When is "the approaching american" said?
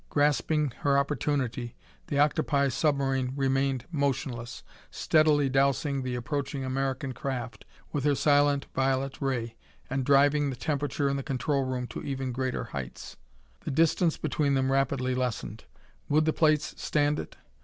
6.01-7.13